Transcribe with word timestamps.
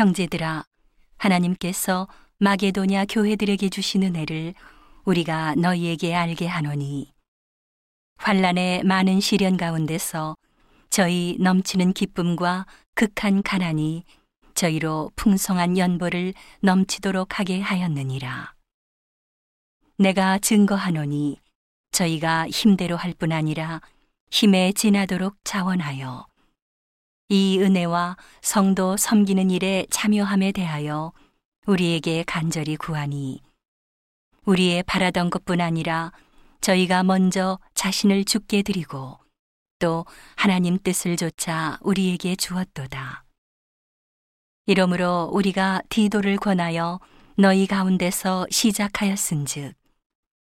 형제들아 0.00 0.64
하나님께서 1.18 2.08
마게도냐 2.38 3.04
교회들에게 3.04 3.68
주신 3.68 4.02
은혜를 4.02 4.54
우리가 5.04 5.54
너희에게 5.56 6.14
알게 6.14 6.46
하노니 6.46 7.12
환란의 8.16 8.84
많은 8.84 9.20
시련 9.20 9.58
가운데서 9.58 10.36
저희 10.88 11.36
넘치는 11.38 11.92
기쁨과 11.92 12.64
극한 12.94 13.42
가난이 13.42 14.04
저희로 14.54 15.10
풍성한 15.16 15.76
연보를 15.76 16.32
넘치도록 16.60 17.38
하게 17.38 17.60
하였느니라. 17.60 18.54
내가 19.98 20.38
증거하노니 20.38 21.40
저희가 21.92 22.48
힘대로 22.48 22.96
할 22.96 23.12
뿐 23.12 23.32
아니라 23.32 23.82
힘에 24.30 24.72
지나도록 24.72 25.36
자원하여 25.44 26.29
이 27.32 27.60
은혜와 27.60 28.16
성도 28.42 28.96
섬기는 28.96 29.50
일에 29.50 29.86
참여함에 29.88 30.50
대하여 30.50 31.12
우리에게 31.64 32.24
간절히 32.26 32.74
구하니 32.76 33.40
우리의 34.46 34.82
바라던 34.82 35.30
것뿐 35.30 35.60
아니라 35.60 36.10
저희가 36.60 37.04
먼저 37.04 37.60
자신을 37.74 38.24
죽게 38.24 38.62
드리고 38.62 39.16
또 39.78 40.06
하나님 40.34 40.76
뜻을 40.76 41.16
조차 41.16 41.78
우리에게 41.82 42.34
주었도다. 42.34 43.24
이러므로 44.66 45.30
우리가 45.32 45.82
디도를 45.88 46.36
권하여 46.36 46.98
너희 47.36 47.68
가운데서 47.68 48.48
시작하였은즉 48.50 49.76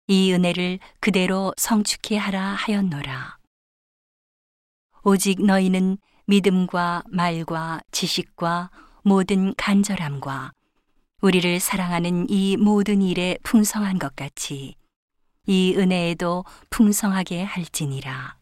이 0.08 0.32
은혜를 0.34 0.80
그대로 1.00 1.54
성축해 1.56 2.18
하라 2.18 2.42
하였노라. 2.42 3.38
오직 5.02 5.42
너희는 5.42 5.96
믿음과 6.26 7.04
말과 7.08 7.80
지식과 7.90 8.70
모든 9.02 9.54
간절함과 9.56 10.52
우리를 11.20 11.60
사랑하는 11.60 12.26
이 12.30 12.56
모든 12.56 13.02
일에 13.02 13.36
풍성한 13.42 13.98
것 13.98 14.16
같이 14.16 14.74
이 15.46 15.74
은혜에도 15.76 16.44
풍성하게 16.70 17.42
할지니라. 17.42 18.38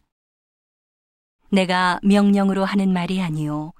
내가 1.49 1.99
명령으로 2.03 2.63
하는 2.65 2.93
말이 2.93 3.21
아니요 3.21 3.73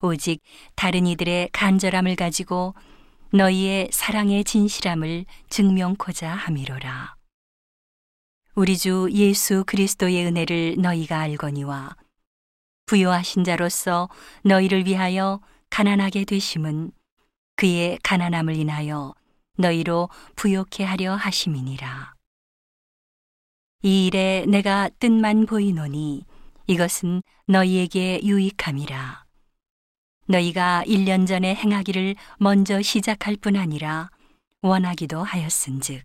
오직 0.00 0.40
다른 0.74 1.06
이들의 1.06 1.50
간절함을 1.52 2.16
가지고 2.16 2.74
너희의 3.32 3.90
사랑의 3.92 4.44
진실함을 4.44 5.26
증명코자 5.50 6.30
함이로라. 6.30 7.14
우리 8.54 8.76
주 8.76 9.08
예수 9.12 9.64
그리스도의 9.66 10.24
은혜를 10.24 10.76
너희가 10.78 11.20
알거니와 11.20 11.94
부요하신 12.90 13.44
자로서 13.44 14.08
너희를 14.42 14.84
위하여 14.84 15.40
가난하게 15.70 16.24
되심은 16.24 16.90
그의 17.54 18.00
가난함을 18.02 18.56
인하여 18.56 19.14
너희로 19.58 20.08
부욕해 20.34 20.82
하려 20.82 21.14
하심이니라. 21.14 22.14
이 23.84 24.06
일에 24.06 24.44
내가 24.48 24.90
뜻만 24.98 25.46
보이노니 25.46 26.24
이것은 26.66 27.22
너희에게 27.46 28.22
유익함이라. 28.24 29.24
너희가 30.26 30.82
1년 30.84 31.28
전에 31.28 31.54
행하기를 31.54 32.16
먼저 32.38 32.82
시작할 32.82 33.36
뿐 33.36 33.54
아니라 33.54 34.10
원하기도 34.62 35.22
하였은즉 35.22 36.02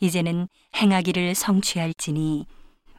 이제는 0.00 0.48
행하기를 0.74 1.36
성취할지니 1.36 2.46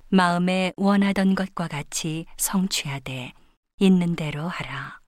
마음에 0.10 0.72
원하던 0.78 1.36
것과 1.36 1.68
같이 1.68 2.26
성취하되 2.38 3.34
있는 3.80 4.16
대로 4.16 4.48
하라. 4.48 5.02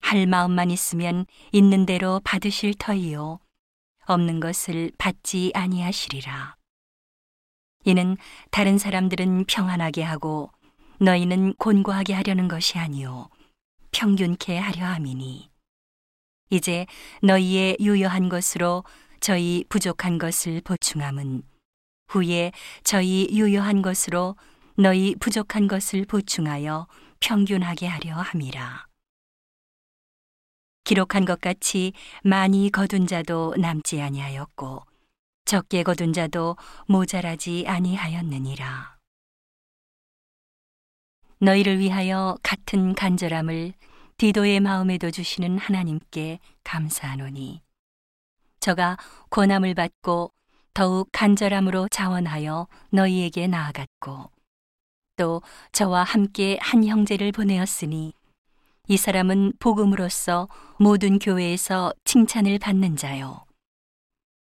할 0.00 0.26
마음만 0.26 0.70
있으면 0.70 1.26
있는 1.52 1.84
대로 1.84 2.20
받으실 2.24 2.72
터이요 2.78 3.38
없는 4.06 4.40
것을 4.40 4.92
받지 4.96 5.50
아니하시리라. 5.54 6.56
이는 7.84 8.16
다른 8.50 8.78
사람들은 8.78 9.44
평안하게 9.44 10.02
하고 10.02 10.50
너희는 10.98 11.54
곤고하게 11.56 12.14
하려는 12.14 12.48
것이 12.48 12.78
아니요 12.78 13.28
평균케 13.92 14.56
하려 14.56 14.86
함이니 14.86 15.50
이제 16.50 16.86
너희의 17.22 17.76
유효한 17.80 18.30
것으로 18.30 18.84
저희 19.20 19.64
부족한 19.68 20.16
것을 20.18 20.62
보충함은 20.62 21.42
후에 22.08 22.52
저희 22.84 23.28
유효한 23.32 23.82
것으로 23.82 24.36
너희 24.76 25.14
부족한 25.16 25.68
것을 25.68 26.04
보충하여 26.04 26.86
평균하게 27.20 27.86
하려 27.86 28.14
함이라. 28.14 28.86
기록한 30.84 31.24
것 31.24 31.40
같이 31.40 31.92
많이 32.22 32.70
거둔 32.70 33.06
자도 33.06 33.54
남지 33.58 34.00
아니하였고 34.00 34.84
적게 35.44 35.82
거둔 35.82 36.12
자도 36.12 36.56
모자라지 36.86 37.64
아니하였느니라. 37.66 38.96
너희를 41.38 41.78
위하여 41.80 42.36
같은 42.42 42.94
간절함을 42.94 43.74
디도의 44.16 44.60
마음에도 44.60 45.10
주시는 45.10 45.58
하나님께 45.58 46.38
감사하노니 46.64 47.62
저가 48.60 48.96
권함을 49.30 49.74
받고 49.74 50.32
더욱 50.76 51.08
간절함으로 51.10 51.88
자원하여 51.88 52.68
너희에게 52.90 53.46
나아갔고 53.46 54.30
또 55.16 55.40
저와 55.72 56.02
함께 56.02 56.58
한 56.60 56.84
형제를 56.84 57.32
보내었으니 57.32 58.12
이 58.86 58.96
사람은 58.98 59.54
복음으로써 59.58 60.48
모든 60.78 61.18
교회에서 61.18 61.94
칭찬을 62.04 62.58
받는 62.58 62.96
자요. 62.96 63.46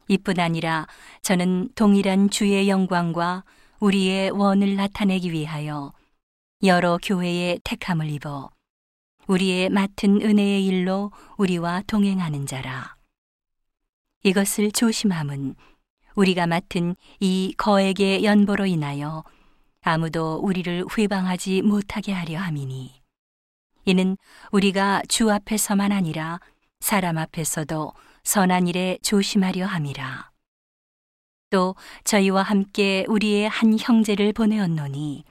이뿐 0.08 0.40
아니라 0.40 0.88
저는 1.22 1.68
동일한 1.76 2.28
주의 2.28 2.68
영광과 2.68 3.44
우리의 3.78 4.30
원을 4.30 4.74
나타내기 4.74 5.30
위하여 5.30 5.92
여러 6.64 6.98
교회의 7.00 7.60
택함을 7.62 8.10
입어 8.10 8.50
우리의 9.28 9.70
맡은 9.70 10.20
은혜의 10.22 10.66
일로 10.66 11.12
우리와 11.36 11.84
동행하는 11.86 12.46
자라. 12.46 12.96
이것을 14.24 14.72
조심함은 14.72 15.54
우리가 16.16 16.46
맡은 16.46 16.96
이 17.20 17.54
거액의 17.56 18.24
연보로 18.24 18.66
인하여 18.66 19.22
아무도 19.82 20.40
우리를 20.42 20.86
회방하지 20.96 21.62
못하게 21.62 22.12
하려 22.12 22.38
함이니 22.40 23.02
이는 23.84 24.16
우리가 24.50 25.02
주 25.08 25.30
앞에서만 25.30 25.92
아니라 25.92 26.40
사람 26.80 27.18
앞에서도 27.18 27.92
선한 28.24 28.66
일에 28.66 28.98
조심하려 29.02 29.66
함이라. 29.66 30.30
또 31.50 31.76
저희와 32.02 32.42
함께 32.42 33.04
우리의 33.08 33.48
한 33.48 33.78
형제를 33.78 34.32
보내었노니 34.32 35.24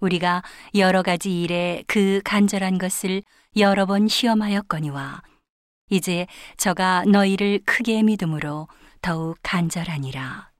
우리가 0.00 0.42
여러 0.74 1.02
가지 1.02 1.42
일에 1.42 1.82
그 1.86 2.20
간절한 2.24 2.76
것을 2.76 3.22
여러 3.56 3.86
번 3.86 4.08
시험하였거니와 4.08 5.22
이제 5.88 6.26
저가 6.58 7.04
너희를 7.06 7.60
크게 7.64 8.02
믿음으로 8.02 8.68
더욱 9.06 9.38
간절하니라. 9.40 10.50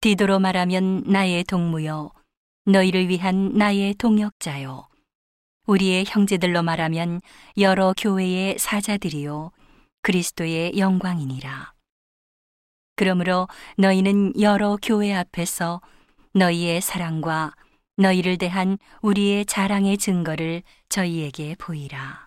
디도로 0.00 0.40
말하면 0.40 1.04
나의 1.06 1.44
동무요 1.44 2.10
너희를 2.66 3.08
위한 3.08 3.52
나의 3.56 3.94
동역자요 3.94 4.88
우리의 5.68 6.06
형제들로 6.08 6.64
말하면 6.64 7.20
여러 7.58 7.94
교회의 7.96 8.58
사자들이요 8.58 9.52
그리스도의 10.02 10.76
영광이니라. 10.76 11.74
그러므로 12.96 13.46
너희는 13.78 14.40
여러 14.40 14.76
교회 14.82 15.14
앞에서 15.14 15.80
너희의 16.32 16.80
사랑과 16.80 17.54
너희를 17.96 18.38
대한 18.38 18.76
우리의 19.02 19.46
자랑의 19.46 19.98
증거를 19.98 20.64
저희에게 20.88 21.54
보이라. 21.60 22.23